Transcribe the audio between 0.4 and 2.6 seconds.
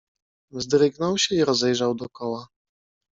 "Wzdrygnął się i rozejrzał dokoła."